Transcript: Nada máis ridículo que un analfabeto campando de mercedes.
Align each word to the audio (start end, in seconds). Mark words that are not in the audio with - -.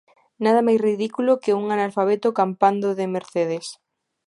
Nada 0.45 0.61
máis 0.67 0.79
ridículo 0.87 1.39
que 1.43 1.55
un 1.59 1.65
analfabeto 1.75 2.29
campando 2.39 2.87
de 2.99 3.05
mercedes. 3.15 3.65